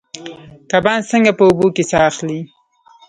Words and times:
کبان 0.71 0.99
څنګه 1.11 1.31
په 1.37 1.43
اوبو 1.47 1.67
کې 1.75 1.83
ساه 1.91 2.05
اخلي؟ 2.11 2.39